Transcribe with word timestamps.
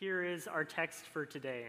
here 0.00 0.24
is 0.24 0.48
our 0.48 0.64
text 0.64 1.04
for 1.04 1.26
today. 1.26 1.66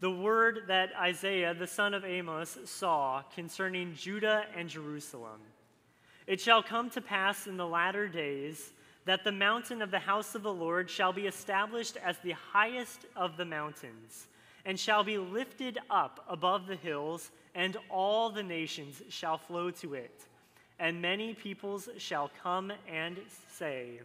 The 0.00 0.10
word 0.10 0.62
that 0.66 0.90
Isaiah, 1.00 1.54
the 1.54 1.68
son 1.68 1.94
of 1.94 2.04
Amos, 2.04 2.58
saw 2.64 3.22
concerning 3.32 3.94
Judah 3.94 4.46
and 4.56 4.68
Jerusalem. 4.68 5.40
It 6.26 6.40
shall 6.40 6.64
come 6.64 6.90
to 6.90 7.00
pass 7.00 7.46
in 7.46 7.56
the 7.56 7.66
latter 7.66 8.08
days 8.08 8.72
that 9.04 9.22
the 9.22 9.30
mountain 9.30 9.82
of 9.82 9.92
the 9.92 10.00
house 10.00 10.34
of 10.34 10.42
the 10.42 10.52
Lord 10.52 10.90
shall 10.90 11.12
be 11.12 11.28
established 11.28 11.96
as 12.04 12.18
the 12.18 12.32
highest 12.32 13.06
of 13.14 13.36
the 13.36 13.44
mountains, 13.44 14.26
and 14.64 14.78
shall 14.78 15.04
be 15.04 15.16
lifted 15.16 15.78
up 15.90 16.24
above 16.28 16.66
the 16.66 16.74
hills, 16.74 17.30
and 17.54 17.76
all 17.88 18.30
the 18.30 18.42
nations 18.42 19.00
shall 19.10 19.38
flow 19.38 19.70
to 19.70 19.94
it. 19.94 20.24
And 20.80 21.00
many 21.00 21.34
peoples 21.34 21.88
shall 21.98 22.32
come 22.42 22.72
and 22.92 23.16
say, 23.48 24.00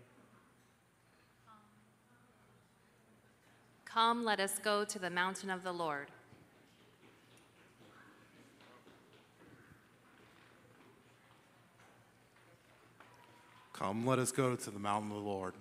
Come, 3.96 4.25
let 4.25 4.41
us 4.41 4.59
go 4.59 4.84
to 4.84 4.99
the 4.99 5.09
mountain 5.09 5.49
of 5.49 5.63
the 5.63 5.72
Lord. 5.72 6.08
Come, 13.71 14.05
let 14.05 14.20
us 14.20 14.34
go 14.34 14.58
to 14.58 14.70
the 14.70 14.80
mountain 14.80 15.12
of 15.12 15.23
the 15.23 15.30
Lord. 15.30 15.54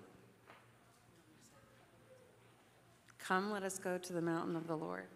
Come, 3.20 3.52
let 3.52 3.62
us 3.62 3.79
go 3.79 3.98
to 3.98 4.12
the 4.12 4.20
mountain 4.20 4.57
of 4.57 4.66
the 4.66 4.77
Lord. 4.77 5.07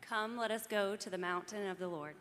Come, 0.00 0.36
let 0.36 0.50
us 0.50 0.66
go 0.66 0.96
to 0.96 1.08
the 1.08 1.18
mountain 1.18 1.68
of 1.68 1.78
the 1.78 1.86
Lord. 1.86 2.16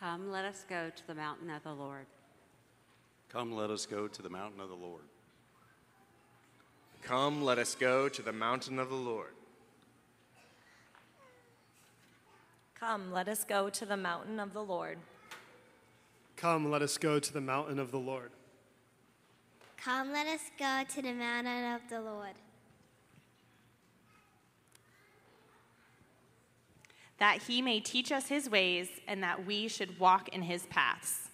Come, 0.00 0.32
let 0.32 0.44
us 0.44 0.64
go 0.68 0.90
to 0.90 1.06
the 1.06 1.14
mountain 1.14 1.50
of 1.50 1.62
the 1.62 1.74
Lord. 1.74 2.06
Come, 3.28 3.52
let 3.52 3.70
us 3.70 3.86
go 3.86 4.08
to 4.08 4.22
the 4.22 4.30
mountain 4.30 4.60
of 4.60 4.68
the 4.68 4.74
Lord. 4.74 5.02
Come, 7.02 7.44
let 7.44 7.58
us 7.58 7.74
go 7.74 8.08
to 8.08 8.22
the 8.22 8.32
mountain 8.32 8.78
of 8.78 8.88
the 8.88 8.96
Lord. 8.96 9.32
Come, 12.78 13.12
let 13.12 13.28
us 13.28 13.44
go 13.44 13.70
to 13.70 13.86
the 13.86 13.96
mountain 13.96 14.38
of 14.38 14.52
the 14.52 14.62
Lord. 14.62 14.98
Come, 16.36 16.70
let 16.70 16.82
us 16.82 16.98
go 16.98 17.18
to 17.18 17.32
the 17.32 17.40
mountain 17.40 17.78
of 17.78 17.90
the 17.90 17.98
Lord. 17.98 18.30
Come, 19.76 20.12
let 20.12 20.26
us 20.26 20.42
go 20.58 20.82
to 20.88 21.02
the 21.02 21.12
mountain 21.12 21.74
of 21.74 21.80
the 21.88 22.00
Lord. 22.00 22.34
That 27.18 27.42
he 27.42 27.62
may 27.62 27.80
teach 27.80 28.12
us 28.12 28.28
his 28.28 28.50
ways 28.50 28.88
and 29.08 29.22
that 29.22 29.46
we 29.46 29.68
should 29.68 29.98
walk 29.98 30.28
in 30.30 30.42
his 30.42 30.66
paths. 30.66 31.25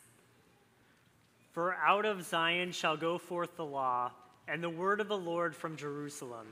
For 1.53 1.75
out 1.75 2.06
of 2.06 2.22
Zion 2.25 2.72
shall 2.72 2.97
go 2.97 3.19
forth 3.19 3.56
the 3.56 3.64
law, 3.64 4.11
and 4.48 4.62
the 4.62 4.70
word 4.70 5.00
of 5.00 5.08
the 5.08 5.19
Lord 5.19 5.55
from 5.55 5.77
Jerusalem. 5.77 6.47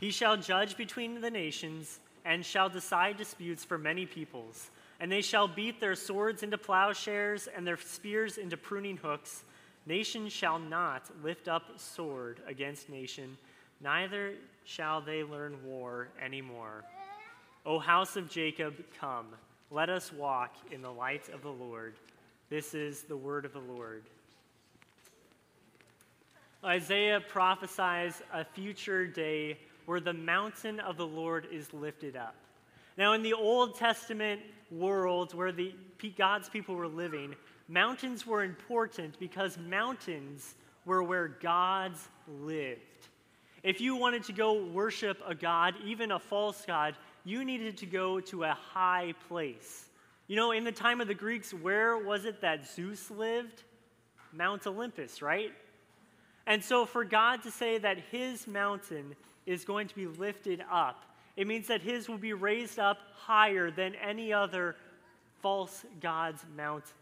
He 0.00 0.10
shall 0.10 0.36
judge 0.36 0.76
between 0.76 1.20
the 1.20 1.30
nations, 1.30 2.00
and 2.24 2.44
shall 2.44 2.68
decide 2.68 3.16
disputes 3.16 3.64
for 3.64 3.78
many 3.78 4.06
peoples. 4.06 4.70
And 5.00 5.12
they 5.12 5.20
shall 5.20 5.46
beat 5.46 5.80
their 5.80 5.94
swords 5.94 6.42
into 6.42 6.58
plowshares, 6.58 7.46
and 7.46 7.66
their 7.66 7.76
spears 7.76 8.38
into 8.38 8.56
pruning 8.56 8.96
hooks. 8.96 9.44
Nation 9.86 10.28
shall 10.28 10.58
not 10.58 11.10
lift 11.22 11.46
up 11.46 11.78
sword 11.78 12.40
against 12.46 12.88
nation, 12.88 13.36
neither 13.80 14.32
shall 14.64 15.00
they 15.00 15.22
learn 15.22 15.56
war 15.64 16.08
anymore. 16.22 16.84
O 17.64 17.78
house 17.78 18.16
of 18.16 18.30
Jacob, 18.30 18.74
come, 18.98 19.26
let 19.70 19.90
us 19.90 20.12
walk 20.12 20.54
in 20.70 20.82
the 20.82 20.92
light 20.92 21.28
of 21.28 21.42
the 21.42 21.52
Lord. 21.52 21.94
This 22.50 22.74
is 22.74 23.02
the 23.02 23.16
word 23.16 23.44
of 23.44 23.52
the 23.52 23.60
Lord. 23.60 24.04
Isaiah 26.64 27.20
prophesies 27.20 28.20
a 28.32 28.44
future 28.44 29.06
day 29.06 29.58
where 29.86 30.00
the 30.00 30.12
mountain 30.12 30.80
of 30.80 30.96
the 30.96 31.06
Lord 31.06 31.46
is 31.52 31.72
lifted 31.72 32.16
up. 32.16 32.34
Now, 32.96 33.12
in 33.12 33.22
the 33.22 33.32
Old 33.32 33.76
Testament 33.76 34.40
world 34.72 35.34
where 35.34 35.52
the, 35.52 35.72
God's 36.16 36.48
people 36.48 36.74
were 36.74 36.88
living, 36.88 37.36
mountains 37.68 38.26
were 38.26 38.42
important 38.42 39.18
because 39.20 39.56
mountains 39.56 40.56
were 40.84 41.02
where 41.04 41.28
gods 41.28 42.08
lived. 42.26 42.80
If 43.62 43.80
you 43.80 43.94
wanted 43.94 44.24
to 44.24 44.32
go 44.32 44.64
worship 44.64 45.22
a 45.26 45.34
god, 45.34 45.74
even 45.84 46.10
a 46.10 46.18
false 46.18 46.64
god, 46.66 46.96
you 47.24 47.44
needed 47.44 47.76
to 47.78 47.86
go 47.86 48.18
to 48.20 48.44
a 48.44 48.52
high 48.52 49.14
place. 49.28 49.88
You 50.26 50.34
know, 50.34 50.50
in 50.50 50.64
the 50.64 50.72
time 50.72 51.00
of 51.00 51.06
the 51.06 51.14
Greeks, 51.14 51.54
where 51.54 51.98
was 51.98 52.24
it 52.24 52.40
that 52.40 52.68
Zeus 52.68 53.10
lived? 53.12 53.62
Mount 54.32 54.66
Olympus, 54.66 55.22
right? 55.22 55.52
And 56.48 56.64
so, 56.64 56.86
for 56.86 57.04
God 57.04 57.42
to 57.42 57.50
say 57.50 57.76
that 57.76 57.98
his 58.10 58.46
mountain 58.46 59.14
is 59.44 59.66
going 59.66 59.86
to 59.86 59.94
be 59.94 60.06
lifted 60.06 60.64
up, 60.72 61.04
it 61.36 61.46
means 61.46 61.66
that 61.66 61.82
his 61.82 62.08
will 62.08 62.18
be 62.18 62.32
raised 62.32 62.78
up 62.78 62.96
higher 63.14 63.70
than 63.70 63.94
any 63.96 64.32
other 64.32 64.74
false 65.42 65.84
God's 66.00 66.42
mountain. 66.56 66.94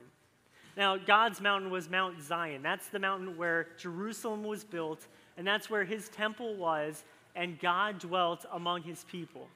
Now, 0.77 0.97
God's 0.97 1.41
mountain 1.41 1.71
was 1.71 1.89
Mount 1.89 2.21
Zion. 2.21 2.61
That's 2.61 2.89
the 2.89 2.99
mountain 2.99 3.37
where 3.37 3.69
Jerusalem 3.79 4.43
was 4.43 4.65
built, 4.65 5.07
and 5.39 5.47
that's 5.47 5.71
where 5.71 5.85
his 5.85 6.09
temple 6.09 6.57
was, 6.57 7.05
and 7.37 7.59
God 7.61 8.01
dwelt 8.01 8.45
among 8.53 8.83
his 8.83 9.05
people. 9.05 9.47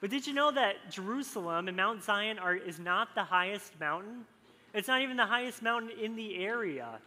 But 0.00 0.10
did 0.10 0.26
you 0.26 0.34
know 0.34 0.50
that 0.50 0.90
Jerusalem 0.90 1.68
and 1.68 1.76
Mount 1.76 2.02
Zion 2.02 2.40
are, 2.40 2.56
is 2.56 2.80
not 2.80 3.14
the 3.14 3.22
highest 3.22 3.78
mountain? 3.78 4.24
It's 4.74 4.88
not 4.88 5.02
even 5.02 5.16
the 5.16 5.24
highest 5.24 5.62
mountain 5.62 5.90
in 5.98 6.16
the 6.16 6.36
area. 6.44 6.98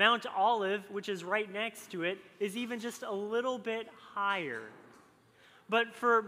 Mount 0.00 0.24
Olive, 0.34 0.82
which 0.90 1.10
is 1.10 1.22
right 1.22 1.52
next 1.52 1.90
to 1.90 2.04
it, 2.04 2.16
is 2.40 2.56
even 2.56 2.80
just 2.80 3.02
a 3.02 3.12
little 3.12 3.58
bit 3.58 3.86
higher. 4.14 4.62
But 5.68 5.94
for 5.94 6.24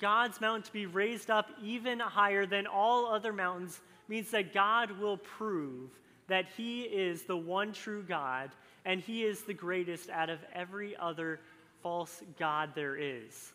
God's 0.00 0.40
mountain 0.40 0.62
to 0.62 0.72
be 0.72 0.86
raised 0.86 1.28
up 1.28 1.50
even 1.60 1.98
higher 1.98 2.46
than 2.46 2.68
all 2.68 3.06
other 3.06 3.32
mountains 3.32 3.80
means 4.06 4.30
that 4.30 4.54
God 4.54 4.92
will 5.00 5.16
prove 5.16 5.90
that 6.28 6.46
He 6.56 6.82
is 6.82 7.24
the 7.24 7.36
one 7.36 7.72
true 7.72 8.04
God 8.06 8.52
and 8.84 9.00
He 9.00 9.24
is 9.24 9.42
the 9.42 9.52
greatest 9.52 10.10
out 10.10 10.30
of 10.30 10.38
every 10.54 10.96
other 10.96 11.40
false 11.82 12.22
God 12.38 12.70
there 12.76 12.94
is. 12.94 13.52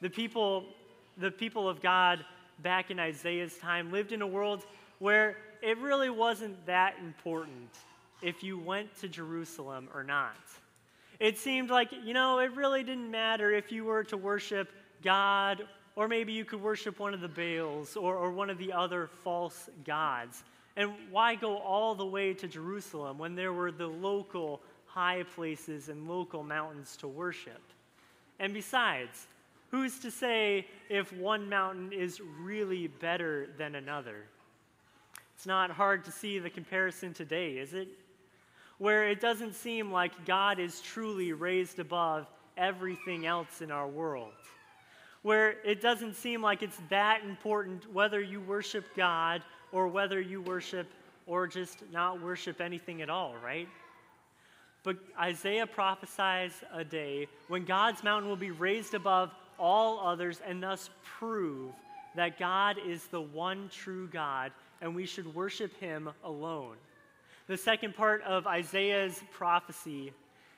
The 0.00 0.10
people, 0.10 0.64
the 1.16 1.30
people 1.30 1.68
of 1.68 1.80
God 1.80 2.24
back 2.58 2.90
in 2.90 2.98
Isaiah's 2.98 3.56
time 3.56 3.92
lived 3.92 4.10
in 4.10 4.20
a 4.20 4.26
world 4.26 4.64
where 4.98 5.36
it 5.62 5.78
really 5.78 6.10
wasn't 6.10 6.66
that 6.66 6.96
important 6.98 7.70
if 8.22 8.42
you 8.42 8.58
went 8.58 8.94
to 9.00 9.08
Jerusalem 9.08 9.88
or 9.94 10.04
not. 10.04 10.36
It 11.18 11.36
seemed 11.36 11.70
like, 11.70 11.92
you 12.04 12.14
know, 12.14 12.38
it 12.38 12.52
really 12.54 12.82
didn't 12.82 13.10
matter 13.10 13.52
if 13.52 13.70
you 13.70 13.84
were 13.84 14.04
to 14.04 14.16
worship 14.16 14.70
God, 15.02 15.66
or 15.96 16.08
maybe 16.08 16.32
you 16.32 16.44
could 16.44 16.62
worship 16.62 16.98
one 16.98 17.12
of 17.12 17.20
the 17.20 17.28
Baals 17.28 17.96
or, 17.96 18.16
or 18.16 18.30
one 18.30 18.48
of 18.48 18.58
the 18.58 18.72
other 18.72 19.10
false 19.22 19.68
gods. 19.84 20.42
And 20.76 20.92
why 21.10 21.34
go 21.34 21.58
all 21.58 21.94
the 21.94 22.06
way 22.06 22.32
to 22.34 22.48
Jerusalem 22.48 23.18
when 23.18 23.34
there 23.34 23.52
were 23.52 23.70
the 23.70 23.86
local 23.86 24.62
high 24.86 25.24
places 25.34 25.88
and 25.88 26.08
local 26.08 26.42
mountains 26.42 26.96
to 26.98 27.08
worship? 27.08 27.60
And 28.38 28.54
besides, 28.54 29.26
who's 29.70 29.98
to 29.98 30.10
say 30.10 30.66
if 30.88 31.12
one 31.12 31.48
mountain 31.50 31.92
is 31.92 32.20
really 32.40 32.86
better 32.86 33.48
than 33.58 33.74
another? 33.74 34.24
It's 35.36 35.46
not 35.46 35.70
hard 35.70 36.04
to 36.06 36.12
see 36.12 36.38
the 36.38 36.50
comparison 36.50 37.12
today, 37.12 37.58
is 37.58 37.74
it? 37.74 37.88
Where 38.80 39.06
it 39.06 39.20
doesn't 39.20 39.54
seem 39.54 39.92
like 39.92 40.24
God 40.24 40.58
is 40.58 40.80
truly 40.80 41.34
raised 41.34 41.78
above 41.78 42.26
everything 42.56 43.26
else 43.26 43.60
in 43.60 43.70
our 43.70 43.86
world. 43.86 44.32
Where 45.20 45.56
it 45.66 45.82
doesn't 45.82 46.16
seem 46.16 46.40
like 46.40 46.62
it's 46.62 46.78
that 46.88 47.20
important 47.22 47.92
whether 47.92 48.22
you 48.22 48.40
worship 48.40 48.86
God 48.96 49.42
or 49.70 49.86
whether 49.86 50.18
you 50.18 50.40
worship 50.40 50.86
or 51.26 51.46
just 51.46 51.82
not 51.92 52.22
worship 52.22 52.62
anything 52.62 53.02
at 53.02 53.10
all, 53.10 53.34
right? 53.44 53.68
But 54.82 54.96
Isaiah 55.20 55.66
prophesies 55.66 56.52
a 56.72 56.82
day 56.82 57.28
when 57.48 57.66
God's 57.66 58.02
mountain 58.02 58.30
will 58.30 58.36
be 58.36 58.50
raised 58.50 58.94
above 58.94 59.30
all 59.58 60.00
others 60.00 60.40
and 60.48 60.62
thus 60.62 60.88
prove 61.04 61.74
that 62.14 62.38
God 62.38 62.78
is 62.86 63.04
the 63.08 63.20
one 63.20 63.68
true 63.70 64.08
God 64.08 64.52
and 64.80 64.96
we 64.96 65.04
should 65.04 65.34
worship 65.34 65.78
him 65.78 66.08
alone. 66.24 66.76
The 67.50 67.56
second 67.56 67.96
part 67.96 68.22
of 68.22 68.46
Isaiah's 68.46 69.20
prophecy 69.32 70.12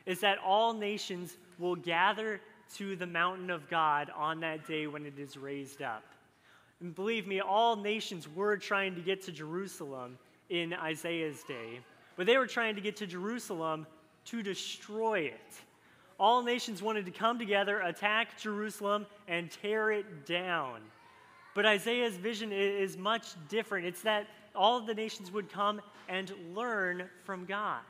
is 0.04 0.20
that 0.20 0.36
all 0.44 0.74
nations 0.74 1.38
will 1.58 1.74
gather 1.74 2.38
to 2.74 2.96
the 2.96 3.06
mountain 3.06 3.48
of 3.48 3.66
God 3.70 4.10
on 4.14 4.40
that 4.40 4.66
day 4.66 4.86
when 4.86 5.06
it 5.06 5.18
is 5.18 5.38
raised 5.38 5.80
up. 5.80 6.04
And 6.82 6.94
believe 6.94 7.26
me, 7.26 7.40
all 7.40 7.76
nations 7.76 8.28
were 8.28 8.58
trying 8.58 8.94
to 8.96 9.00
get 9.00 9.22
to 9.22 9.32
Jerusalem 9.32 10.18
in 10.50 10.74
Isaiah's 10.74 11.42
day, 11.44 11.80
but 12.16 12.26
they 12.26 12.36
were 12.36 12.46
trying 12.46 12.74
to 12.74 12.82
get 12.82 12.96
to 12.96 13.06
Jerusalem 13.06 13.86
to 14.26 14.42
destroy 14.42 15.20
it. 15.20 15.54
All 16.20 16.42
nations 16.42 16.82
wanted 16.82 17.06
to 17.06 17.10
come 17.10 17.38
together, 17.38 17.80
attack 17.80 18.38
Jerusalem, 18.38 19.06
and 19.28 19.50
tear 19.50 19.92
it 19.92 20.26
down. 20.26 20.80
But 21.54 21.64
Isaiah's 21.64 22.18
vision 22.18 22.52
is 22.52 22.98
much 22.98 23.28
different. 23.48 23.86
It's 23.86 24.02
that 24.02 24.26
all 24.54 24.78
of 24.78 24.86
the 24.86 24.94
nations 24.94 25.30
would 25.30 25.50
come 25.50 25.80
and 26.08 26.32
learn 26.54 27.08
from 27.24 27.44
God. 27.44 27.80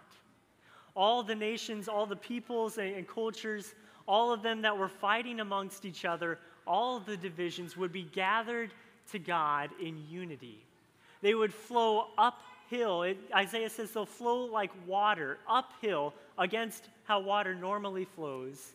All 0.95 1.23
the 1.23 1.35
nations, 1.35 1.89
all 1.89 2.07
the 2.07 2.17
peoples 2.17 2.79
and, 2.79 2.95
and 2.95 3.09
cultures, 3.09 3.75
all 4.07 4.33
of 4.33 4.43
them 4.43 4.63
that 4.63 4.77
were 4.77 4.89
fighting 4.89 5.41
amongst 5.41 5.85
each 5.85 6.05
other, 6.05 6.39
all 6.67 7.01
the 7.01 7.17
divisions 7.17 7.77
would 7.77 7.93
be 7.93 8.03
gathered 8.03 8.71
to 9.11 9.19
God 9.19 9.71
in 9.81 10.03
unity. 10.09 10.65
They 11.23 11.35
would 11.35 11.55
flow 11.55 12.09
uphill. 12.19 13.03
It, 13.03 13.19
Isaiah 13.35 13.71
says 13.71 13.93
they'll 13.93 14.07
flow 14.07 14.45
like 14.45 14.71
water 14.87 15.39
uphill 15.49 16.15
against 16.39 16.89
how 17.05 17.21
water 17.21 17.55
normally 17.55 18.05
flows. 18.05 18.73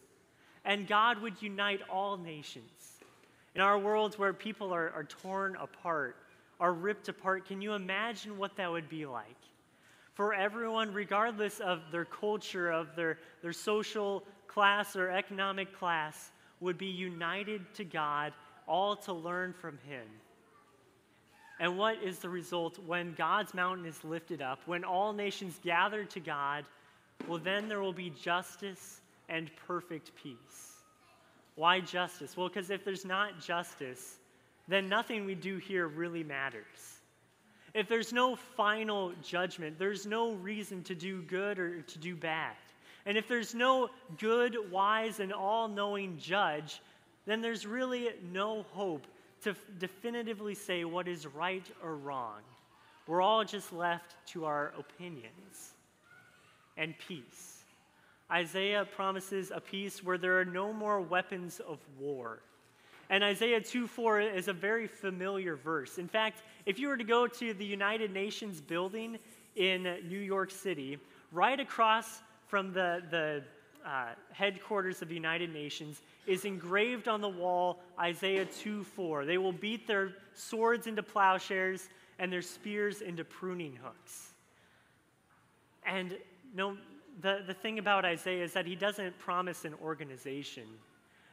And 0.66 0.88
God 0.88 1.22
would 1.22 1.42
unite 1.42 1.82
all 1.90 2.18
nations. 2.18 3.00
In 3.56 3.62
our 3.62 3.80
worlds 3.80 4.20
where 4.20 4.34
people 4.34 4.74
are, 4.74 4.92
are 4.92 5.04
torn 5.04 5.56
apart, 5.56 6.16
are 6.60 6.74
ripped 6.74 7.10
apart, 7.10 7.46
can 7.46 7.62
you 7.62 7.74
imagine 7.74 8.38
what 8.38 8.56
that 8.58 8.72
would 8.72 8.90
be 8.90 9.06
like? 9.06 9.38
For 10.14 10.34
everyone, 10.34 10.94
regardless 10.94 11.60
of 11.60 11.82
their 11.92 12.06
culture, 12.06 12.72
of 12.72 12.96
their, 12.96 13.20
their 13.42 13.54
social 13.54 14.24
class 14.48 14.96
or 14.96 15.12
economic 15.12 15.78
class, 15.78 16.32
would 16.60 16.78
be 16.78 16.88
united 16.88 17.62
to 17.76 17.84
God, 17.84 18.34
all 18.68 18.96
to 18.96 19.14
learn 19.14 19.54
from 19.54 19.78
Him. 19.88 20.08
And 21.60 21.78
what 21.78 22.02
is 22.04 22.20
the 22.20 22.30
result 22.30 22.80
when 22.86 23.14
God's 23.14 23.54
mountain 23.54 23.86
is 23.86 24.04
lifted 24.04 24.42
up, 24.42 24.60
when 24.66 24.84
all 24.84 25.14
nations 25.14 25.60
gather 25.64 26.04
to 26.06 26.20
God? 26.20 26.66
Well, 27.28 27.40
then 27.40 27.68
there 27.68 27.82
will 27.82 27.94
be 27.94 28.12
justice 28.12 29.02
and 29.30 29.50
perfect 29.68 30.12
peace. 30.16 30.78
Why 31.56 31.80
justice? 31.80 32.38
Well, 32.38 32.48
because 32.48 32.70
if 32.70 32.86
there's 32.86 33.06
not 33.06 33.40
justice, 33.40 34.18
then 34.68 34.90
nothing 34.90 35.26
we 35.26 35.36
do 35.36 35.58
here 35.58 35.88
really 35.88 36.24
matters. 36.24 37.00
If 37.74 37.88
there's 37.88 38.12
no 38.12 38.36
final 38.36 39.14
judgment, 39.22 39.78
there's 39.78 40.06
no 40.06 40.34
reason 40.34 40.84
to 40.84 40.96
do 40.96 41.22
good 41.24 41.60
or 41.60 41.82
to 41.82 42.00
do 42.00 42.16
bad. 42.16 42.56
And 43.06 43.18
if 43.18 43.28
there's 43.28 43.54
no 43.56 43.90
good, 44.18 44.58
wise, 44.72 45.20
and 45.20 45.32
all 45.32 45.68
knowing 45.68 46.18
judge, 46.18 46.82
then 47.26 47.42
there's 47.42 47.66
really 47.66 48.10
no 48.34 48.64
hope 48.72 49.06
to 49.44 49.56
definitively 49.80 50.56
say 50.56 50.84
what 50.84 51.08
is 51.08 51.28
right 51.28 51.66
or 51.84 51.96
wrong. 51.96 52.42
We're 53.06 53.22
all 53.22 53.46
just 53.46 53.72
left 53.72 54.16
to 54.28 54.46
our 54.46 54.74
opinions 54.78 55.72
and 56.76 56.94
peace. 57.08 57.64
Isaiah 58.30 58.86
promises 58.86 59.52
a 59.54 59.62
peace 59.62 60.04
where 60.04 60.18
there 60.18 60.40
are 60.40 60.46
no 60.46 60.74
more 60.74 61.00
weapons 61.00 61.62
of 61.66 61.80
war. 61.98 62.40
And 63.10 63.24
Isaiah 63.24 63.62
2 63.62 63.88
4 63.88 64.22
is 64.22 64.48
a 64.48 64.54
very 64.54 64.88
familiar 64.88 65.56
verse. 65.56 65.98
In 65.98 66.08
fact, 66.08 66.44
if 66.66 66.78
you 66.78 66.90
were 66.90 66.98
to 66.98 67.04
go 67.04 67.28
to 67.28 67.54
the 67.54 67.66
United 67.66 68.12
Nations 68.14 68.60
building 68.60 69.18
in 69.56 69.84
New 70.08 70.20
York 70.20 70.52
City, 70.52 70.98
right 71.32 71.60
across 71.60 72.22
from 72.48 72.74
the, 72.74 73.02
the 73.10 73.44
uh, 73.86 74.10
headquarters 74.32 75.02
of 75.02 75.08
the 75.08 75.16
United 75.16 75.54
Nations 75.54 76.02
is 76.26 76.44
engraved 76.44 77.08
on 77.08 77.22
the 77.22 77.30
wall 77.30 77.80
Isaiah 78.00 78.46
2 78.46 78.84
4. 78.84 79.26
They 79.26 79.38
will 79.38 79.54
beat 79.54 79.88
their 79.88 80.14
swords 80.34 80.88
into 80.88 81.02
plowshares 81.02 81.90
and 82.20 82.32
their 82.32 82.42
spears 82.42 83.02
into 83.02 83.24
pruning 83.24 83.78
hooks. 83.82 84.34
And 85.86 86.18
no, 86.54 86.78
the, 87.22 87.44
the 87.48 87.54
thing 87.54 87.80
about 87.80 88.06
Isaiah 88.06 88.44
is 88.44 88.54
that 88.54 88.66
he 88.66 88.76
doesn't 88.76 89.18
promise 89.20 89.66
an 89.66 89.74
organization, 89.82 90.66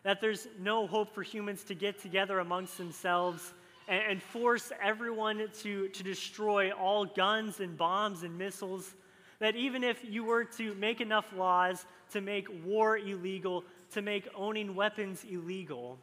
that 0.05 0.21
there's 0.21 0.47
no 0.61 0.87
hope 0.87 1.13
for 1.15 1.23
humans 1.23 1.65
to 1.65 1.75
get 1.75 1.99
together 2.01 2.39
amongst 2.39 2.79
themselves 2.79 3.53
and, 3.89 4.03
and 4.09 4.23
force 4.23 4.71
everyone 4.83 5.49
to, 5.63 5.89
to 5.89 6.03
destroy 6.03 6.71
all 6.71 7.05
guns 7.05 7.61
and 7.61 7.77
bombs 7.77 8.23
and 8.23 8.39
missiles. 8.39 8.95
That 9.41 9.57
even 9.57 9.83
if 9.83 10.05
you 10.05 10.25
were 10.25 10.45
to 10.45 10.75
make 10.75 11.01
enough 11.01 11.27
laws 11.37 11.85
to 12.13 12.21
make 12.21 12.47
war 12.65 12.99
illegal, 12.99 13.65
to 13.93 14.03
make 14.03 14.29
owning 14.35 14.75
weapons 14.75 15.25
illegal, 15.29 15.99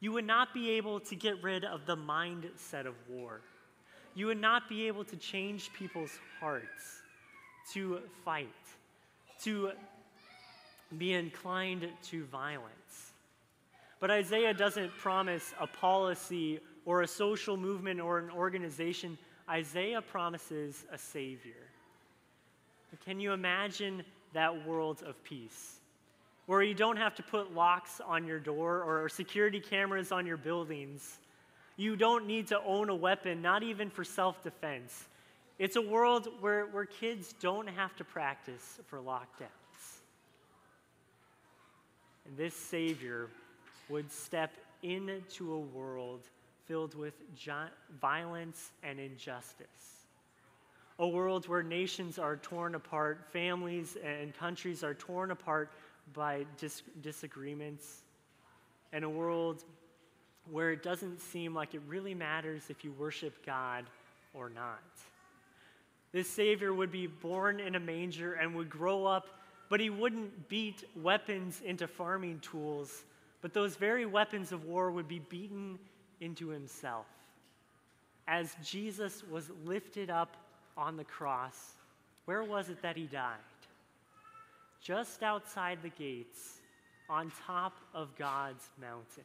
you 0.00 0.12
would 0.12 0.26
not 0.26 0.52
be 0.52 0.70
able 0.70 1.00
to 1.00 1.14
get 1.14 1.42
rid 1.42 1.64
of 1.64 1.86
the 1.86 1.96
mindset 1.96 2.86
of 2.86 2.94
war. 3.08 3.40
You 4.14 4.26
would 4.26 4.40
not 4.40 4.68
be 4.68 4.86
able 4.88 5.04
to 5.04 5.16
change 5.16 5.72
people's 5.72 6.18
hearts 6.40 7.02
to 7.72 8.00
fight 8.24 8.48
to 9.42 9.72
be 10.96 11.12
inclined 11.12 11.88
to 12.10 12.24
violence. 12.24 13.05
But 14.00 14.10
Isaiah 14.10 14.52
doesn't 14.52 14.96
promise 14.98 15.54
a 15.58 15.66
policy 15.66 16.60
or 16.84 17.02
a 17.02 17.06
social 17.06 17.56
movement 17.56 18.00
or 18.00 18.18
an 18.18 18.30
organization. 18.30 19.16
Isaiah 19.48 20.02
promises 20.02 20.84
a 20.92 20.98
Savior. 20.98 21.54
Can 23.04 23.20
you 23.20 23.32
imagine 23.32 24.02
that 24.32 24.66
world 24.66 25.02
of 25.04 25.22
peace? 25.24 25.80
Where 26.46 26.62
you 26.62 26.74
don't 26.74 26.96
have 26.96 27.14
to 27.16 27.22
put 27.22 27.54
locks 27.54 28.00
on 28.04 28.26
your 28.26 28.38
door 28.38 28.82
or 28.82 29.08
security 29.08 29.60
cameras 29.60 30.12
on 30.12 30.26
your 30.26 30.36
buildings. 30.36 31.18
You 31.76 31.96
don't 31.96 32.26
need 32.26 32.46
to 32.48 32.60
own 32.62 32.88
a 32.88 32.94
weapon, 32.94 33.42
not 33.42 33.62
even 33.62 33.90
for 33.90 34.04
self 34.04 34.42
defense. 34.42 35.06
It's 35.58 35.76
a 35.76 35.82
world 35.82 36.28
where, 36.40 36.66
where 36.66 36.84
kids 36.84 37.34
don't 37.40 37.66
have 37.66 37.96
to 37.96 38.04
practice 38.04 38.78
for 38.86 38.98
lockdowns. 38.98 40.00
And 42.26 42.36
this 42.36 42.54
Savior 42.54 43.28
would 43.88 44.10
step 44.10 44.52
into 44.82 45.52
a 45.52 45.58
world 45.58 46.22
filled 46.66 46.94
with 46.94 47.14
violence 48.00 48.72
and 48.82 48.98
injustice. 48.98 50.06
A 50.98 51.06
world 51.06 51.46
where 51.46 51.62
nations 51.62 52.18
are 52.18 52.36
torn 52.36 52.74
apart, 52.74 53.26
families 53.32 53.96
and 54.02 54.34
countries 54.36 54.82
are 54.82 54.94
torn 54.94 55.30
apart 55.30 55.70
by 56.14 56.46
dis- 56.58 56.82
disagreements, 57.02 58.02
and 58.92 59.04
a 59.04 59.08
world 59.08 59.64
where 60.50 60.70
it 60.70 60.82
doesn't 60.82 61.20
seem 61.20 61.54
like 61.54 61.74
it 61.74 61.82
really 61.86 62.14
matters 62.14 62.64
if 62.68 62.84
you 62.84 62.92
worship 62.92 63.44
God 63.44 63.84
or 64.32 64.48
not. 64.48 64.82
This 66.12 66.28
Savior 66.28 66.72
would 66.72 66.92
be 66.92 67.06
born 67.06 67.60
in 67.60 67.74
a 67.74 67.80
manger 67.80 68.34
and 68.34 68.54
would 68.54 68.70
grow 68.70 69.04
up, 69.04 69.28
but 69.68 69.80
he 69.80 69.90
wouldn't 69.90 70.48
beat 70.48 70.84
weapons 71.02 71.60
into 71.64 71.86
farming 71.86 72.40
tools, 72.40 73.04
but 73.46 73.54
those 73.54 73.76
very 73.76 74.06
weapons 74.06 74.50
of 74.50 74.64
war 74.64 74.90
would 74.90 75.06
be 75.06 75.20
beaten 75.20 75.78
into 76.20 76.48
himself. 76.48 77.06
As 78.26 78.56
Jesus 78.64 79.22
was 79.30 79.52
lifted 79.64 80.10
up 80.10 80.36
on 80.76 80.96
the 80.96 81.04
cross, 81.04 81.74
where 82.24 82.42
was 82.42 82.70
it 82.70 82.82
that 82.82 82.96
he 82.96 83.04
died? 83.04 83.36
Just 84.82 85.22
outside 85.22 85.78
the 85.80 85.90
gates, 85.90 86.58
on 87.08 87.30
top 87.46 87.76
of 87.94 88.16
God's 88.16 88.68
mountain. 88.80 89.22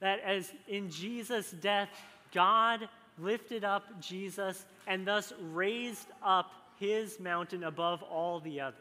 That 0.00 0.20
as 0.20 0.52
in 0.68 0.90
Jesus' 0.90 1.52
death, 1.52 1.88
God 2.34 2.86
lifted 3.18 3.64
up 3.64 3.98
Jesus 3.98 4.66
and 4.86 5.06
thus 5.06 5.32
raised 5.40 6.08
up 6.22 6.50
his 6.78 7.18
mountain 7.18 7.64
above 7.64 8.02
all 8.02 8.40
the 8.40 8.60
others. 8.60 8.76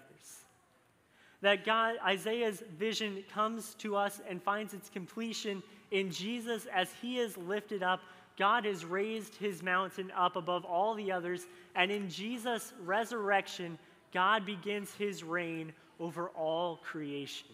That 1.43 1.65
God, 1.65 1.97
Isaiah's 2.05 2.63
vision 2.79 3.21
comes 3.33 3.73
to 3.75 3.97
us 3.97 4.21
and 4.29 4.41
finds 4.41 4.73
its 4.73 4.89
completion 4.89 5.61
in 5.91 6.09
Jesus 6.09 6.67
as 6.73 6.89
he 7.01 7.19
is 7.19 7.37
lifted 7.37 7.83
up. 7.83 7.99
God 8.37 8.63
has 8.63 8.85
raised 8.85 9.35
his 9.35 9.61
mountain 9.61 10.09
up 10.15 10.37
above 10.37 10.63
all 10.63 10.95
the 10.95 11.11
others, 11.11 11.45
and 11.75 11.91
in 11.91 12.09
Jesus' 12.09 12.71
resurrection, 12.85 13.77
God 14.13 14.45
begins 14.45 14.93
his 14.95 15.21
reign 15.21 15.73
over 15.99 16.29
all 16.29 16.77
creation. 16.77 17.49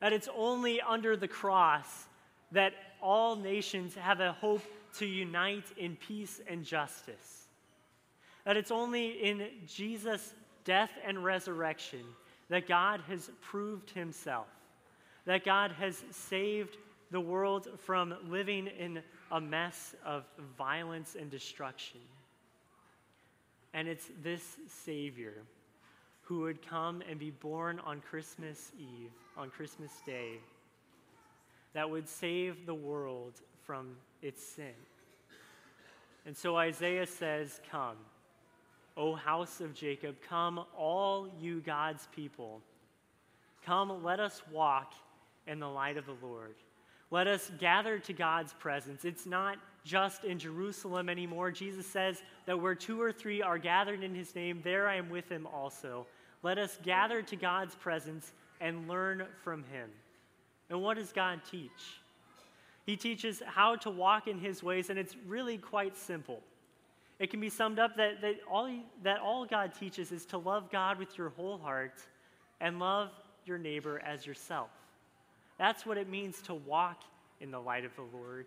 That 0.00 0.14
it's 0.14 0.28
only 0.34 0.80
under 0.80 1.14
the 1.14 1.28
cross 1.28 2.06
that 2.52 2.72
all 3.02 3.36
nations 3.36 3.94
have 3.96 4.20
a 4.20 4.32
hope 4.32 4.62
to 4.94 5.04
unite 5.04 5.66
in 5.76 5.96
peace 5.96 6.40
and 6.48 6.64
justice. 6.64 7.48
That 8.46 8.56
it's 8.56 8.70
only 8.70 9.10
in 9.10 9.46
Jesus' 9.66 10.32
death 10.64 10.92
and 11.04 11.22
resurrection 11.22 12.00
that 12.48 12.68
God 12.68 13.00
has 13.08 13.30
proved 13.40 13.90
himself, 13.90 14.46
that 15.26 15.44
God 15.44 15.72
has 15.72 16.04
saved 16.10 16.76
the 17.10 17.20
world 17.20 17.68
from 17.78 18.14
living 18.28 18.66
in 18.66 19.00
a 19.30 19.40
mess 19.40 19.94
of 20.04 20.24
violence 20.56 21.16
and 21.18 21.30
destruction. 21.30 22.00
And 23.72 23.88
it's 23.88 24.08
this 24.22 24.56
Savior 24.68 25.34
who 26.22 26.40
would 26.40 26.66
come 26.66 27.02
and 27.08 27.18
be 27.18 27.30
born 27.30 27.78
on 27.80 28.00
Christmas 28.00 28.72
Eve, 28.78 29.10
on 29.36 29.50
Christmas 29.50 29.92
Day, 30.06 30.38
that 31.74 31.88
would 31.88 32.08
save 32.08 32.66
the 32.66 32.74
world 32.74 33.34
from 33.66 33.96
its 34.22 34.42
sin. 34.42 34.72
And 36.24 36.36
so 36.36 36.56
Isaiah 36.56 37.06
says, 37.06 37.60
Come, 37.70 37.96
O 38.96 39.14
house 39.14 39.60
of 39.60 39.74
Jacob, 39.74 40.16
come, 40.28 40.64
all 40.76 41.28
you 41.40 41.60
God's 41.60 42.08
people. 42.14 42.60
Come, 43.64 44.04
let 44.04 44.20
us 44.20 44.42
walk 44.52 44.94
in 45.46 45.58
the 45.58 45.68
light 45.68 45.96
of 45.96 46.06
the 46.06 46.16
Lord. 46.22 46.54
Let 47.10 47.26
us 47.26 47.50
gather 47.58 47.98
to 48.00 48.12
God's 48.12 48.52
presence. 48.54 49.04
It's 49.04 49.26
not 49.26 49.58
just 49.84 50.24
in 50.24 50.38
Jerusalem 50.38 51.08
anymore. 51.08 51.50
Jesus 51.50 51.86
says 51.86 52.22
that 52.46 52.60
where 52.60 52.74
two 52.74 53.00
or 53.00 53.12
three 53.12 53.42
are 53.42 53.58
gathered 53.58 54.02
in 54.02 54.14
his 54.14 54.34
name, 54.34 54.60
there 54.64 54.88
I 54.88 54.96
am 54.96 55.10
with 55.10 55.28
him 55.28 55.46
also. 55.46 56.06
Let 56.42 56.58
us 56.58 56.78
gather 56.82 57.22
to 57.22 57.36
God's 57.36 57.74
presence 57.74 58.32
and 58.60 58.88
learn 58.88 59.26
from 59.42 59.64
him. 59.64 59.90
And 60.70 60.82
what 60.82 60.96
does 60.96 61.12
God 61.12 61.40
teach? 61.50 61.70
He 62.86 62.96
teaches 62.96 63.42
how 63.46 63.76
to 63.76 63.90
walk 63.90 64.28
in 64.28 64.38
his 64.38 64.62
ways, 64.62 64.90
and 64.90 64.98
it's 64.98 65.16
really 65.26 65.58
quite 65.58 65.96
simple. 65.96 66.40
It 67.24 67.30
can 67.30 67.40
be 67.40 67.48
summed 67.48 67.78
up 67.78 67.96
that, 67.96 68.20
that, 68.20 68.34
all, 68.50 68.70
that 69.02 69.18
all 69.18 69.46
God 69.46 69.72
teaches 69.72 70.12
is 70.12 70.26
to 70.26 70.36
love 70.36 70.70
God 70.70 70.98
with 70.98 71.16
your 71.16 71.30
whole 71.30 71.56
heart 71.56 71.94
and 72.60 72.78
love 72.78 73.08
your 73.46 73.56
neighbor 73.56 73.98
as 74.04 74.26
yourself. 74.26 74.68
That's 75.56 75.86
what 75.86 75.96
it 75.96 76.06
means 76.06 76.42
to 76.42 76.52
walk 76.52 77.00
in 77.40 77.50
the 77.50 77.58
light 77.58 77.86
of 77.86 77.96
the 77.96 78.04
Lord. 78.14 78.44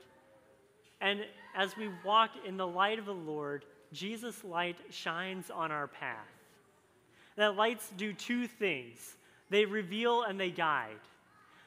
And 1.01 1.21
as 1.55 1.75
we 1.75 1.89
walk 2.05 2.29
in 2.45 2.55
the 2.55 2.67
light 2.67 2.99
of 2.99 3.07
the 3.07 3.15
Lord, 3.15 3.65
Jesus' 3.93 4.43
light 4.43 4.77
shines 4.91 5.49
on 5.49 5.71
our 5.71 5.87
path. 5.87 6.29
That 7.35 7.55
lights 7.55 7.91
do 7.97 8.13
two 8.13 8.45
things 8.45 9.15
they 9.49 9.65
reveal 9.65 10.21
and 10.21 10.39
they 10.39 10.51
guide. 10.51 10.99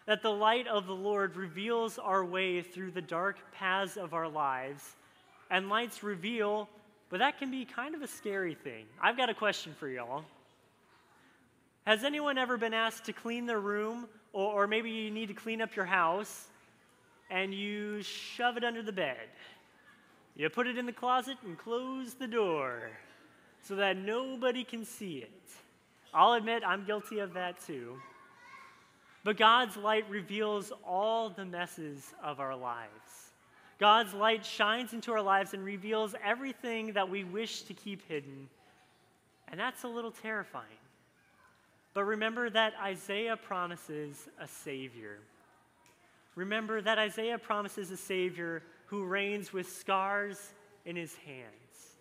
That 0.06 0.22
the 0.22 0.30
light 0.30 0.68
of 0.68 0.86
the 0.86 0.94
Lord 0.94 1.34
reveals 1.34 1.98
our 1.98 2.24
way 2.24 2.62
through 2.62 2.92
the 2.92 3.02
dark 3.02 3.38
paths 3.50 3.96
of 3.96 4.14
our 4.14 4.28
lives, 4.28 4.94
and 5.50 5.68
lights 5.68 6.04
reveal, 6.04 6.68
but 7.10 7.18
that 7.18 7.38
can 7.38 7.50
be 7.50 7.64
kind 7.64 7.94
of 7.94 8.02
a 8.02 8.06
scary 8.06 8.54
thing. 8.54 8.86
I've 9.00 9.16
got 9.16 9.28
a 9.28 9.34
question 9.34 9.74
for 9.78 9.88
y'all. 9.88 10.24
Has 11.86 12.04
anyone 12.04 12.38
ever 12.38 12.56
been 12.56 12.74
asked 12.74 13.04
to 13.06 13.12
clean 13.12 13.46
their 13.46 13.60
room, 13.60 14.06
or, 14.32 14.62
or 14.62 14.66
maybe 14.66 14.90
you 14.90 15.10
need 15.10 15.26
to 15.26 15.34
clean 15.34 15.60
up 15.60 15.74
your 15.74 15.86
house, 15.86 16.46
and 17.30 17.52
you 17.52 18.02
shove 18.02 18.56
it 18.56 18.64
under 18.64 18.82
the 18.82 18.92
bed? 18.92 19.28
You 20.36 20.48
put 20.48 20.66
it 20.66 20.78
in 20.78 20.86
the 20.86 20.92
closet 20.92 21.36
and 21.44 21.58
close 21.58 22.14
the 22.14 22.28
door 22.28 22.90
so 23.62 23.74
that 23.76 23.96
nobody 23.96 24.62
can 24.62 24.84
see 24.84 25.18
it. 25.18 25.50
I'll 26.14 26.34
admit 26.34 26.62
I'm 26.64 26.84
guilty 26.84 27.18
of 27.18 27.34
that 27.34 27.60
too. 27.66 27.98
But 29.22 29.36
God's 29.36 29.76
light 29.76 30.08
reveals 30.08 30.72
all 30.86 31.28
the 31.28 31.44
messes 31.44 32.14
of 32.22 32.40
our 32.40 32.56
lives. 32.56 33.29
God's 33.80 34.12
light 34.12 34.44
shines 34.44 34.92
into 34.92 35.10
our 35.10 35.22
lives 35.22 35.54
and 35.54 35.64
reveals 35.64 36.14
everything 36.22 36.92
that 36.92 37.08
we 37.08 37.24
wish 37.24 37.62
to 37.62 37.72
keep 37.72 38.06
hidden. 38.06 38.46
And 39.48 39.58
that's 39.58 39.84
a 39.84 39.88
little 39.88 40.10
terrifying. 40.10 40.66
But 41.94 42.04
remember 42.04 42.50
that 42.50 42.74
Isaiah 42.80 43.38
promises 43.38 44.28
a 44.38 44.46
Savior. 44.46 45.18
Remember 46.34 46.82
that 46.82 46.98
Isaiah 46.98 47.38
promises 47.38 47.90
a 47.90 47.96
Savior 47.96 48.62
who 48.84 49.06
reigns 49.06 49.50
with 49.50 49.72
scars 49.72 50.52
in 50.84 50.94
his 50.94 51.14
hands. 51.16 51.96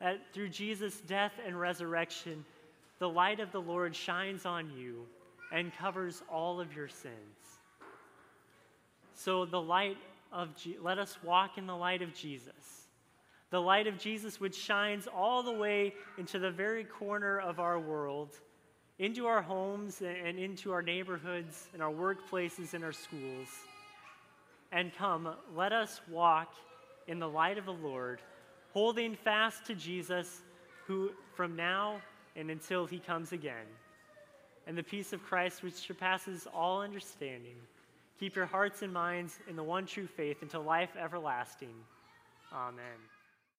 That 0.00 0.20
through 0.32 0.50
Jesus' 0.50 1.00
death 1.00 1.32
and 1.44 1.58
resurrection, 1.58 2.44
the 3.00 3.08
light 3.08 3.40
of 3.40 3.50
the 3.50 3.60
Lord 3.60 3.94
shines 3.94 4.46
on 4.46 4.70
you 4.70 5.04
and 5.52 5.76
covers 5.76 6.22
all 6.30 6.60
of 6.60 6.76
your 6.76 6.88
sins. 6.88 7.14
So 9.14 9.44
the 9.44 9.60
light 9.60 9.96
of 10.36 10.54
Je- 10.54 10.76
let 10.80 10.98
us 10.98 11.16
walk 11.22 11.56
in 11.56 11.66
the 11.66 11.74
light 11.74 12.02
of 12.02 12.14
Jesus. 12.14 12.88
The 13.50 13.60
light 13.60 13.86
of 13.86 13.98
Jesus 13.98 14.38
which 14.38 14.54
shines 14.54 15.06
all 15.06 15.42
the 15.42 15.52
way 15.52 15.94
into 16.18 16.38
the 16.38 16.50
very 16.50 16.84
corner 16.84 17.40
of 17.40 17.58
our 17.58 17.80
world, 17.80 18.36
into 18.98 19.26
our 19.26 19.40
homes 19.40 20.02
and 20.02 20.38
into 20.38 20.72
our 20.72 20.82
neighborhoods 20.82 21.68
and 21.72 21.82
our 21.82 21.92
workplaces 21.92 22.74
and 22.74 22.84
our 22.84 22.92
schools. 22.92 23.48
And 24.72 24.94
come, 24.94 25.34
let 25.54 25.72
us 25.72 26.02
walk 26.10 26.52
in 27.06 27.18
the 27.18 27.28
light 27.28 27.56
of 27.56 27.64
the 27.64 27.72
Lord, 27.72 28.20
holding 28.74 29.14
fast 29.14 29.64
to 29.66 29.74
Jesus, 29.74 30.42
who 30.86 31.12
from 31.34 31.56
now 31.56 32.02
and 32.34 32.50
until 32.50 32.84
he 32.84 32.98
comes 32.98 33.32
again. 33.32 33.66
And 34.66 34.76
the 34.76 34.82
peace 34.82 35.14
of 35.14 35.22
Christ, 35.22 35.62
which 35.62 35.74
surpasses 35.74 36.46
all 36.52 36.82
understanding, 36.82 37.56
keep 38.18 38.34
your 38.34 38.46
hearts 38.46 38.82
and 38.82 38.92
minds 38.92 39.38
in 39.48 39.56
the 39.56 39.62
one 39.62 39.86
true 39.86 40.06
faith 40.06 40.38
until 40.42 40.62
life 40.62 40.90
everlasting. 40.98 41.74
Amen. 42.52 43.15